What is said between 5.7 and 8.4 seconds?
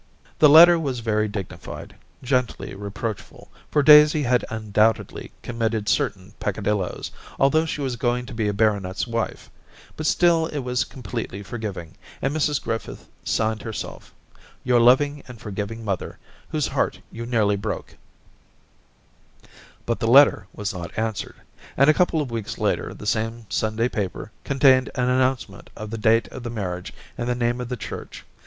certain peccadilloes, although she was going to